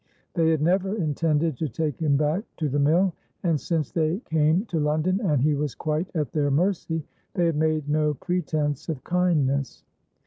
[0.33, 3.13] They had never intended to take him back to the mill,
[3.43, 7.03] and, since they came to London and he was quite at their mercy,
[7.35, 9.83] they had made no pretence of kindness.